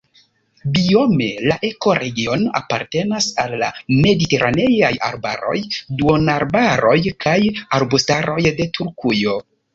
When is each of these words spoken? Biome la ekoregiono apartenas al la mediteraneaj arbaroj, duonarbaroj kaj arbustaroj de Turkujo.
Biome 0.75 1.25
la 1.49 1.57
ekoregiono 1.67 2.53
apartenas 2.59 3.27
al 3.43 3.53
la 3.65 3.69
mediteraneaj 4.07 4.91
arbaroj, 5.11 5.55
duonarbaroj 6.01 6.97
kaj 7.27 7.37
arbustaroj 7.81 8.41
de 8.51 8.69
Turkujo. 8.81 9.39